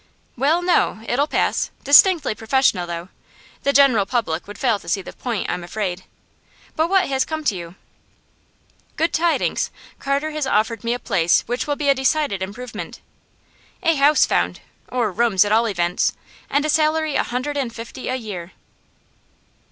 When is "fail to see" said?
4.57-5.03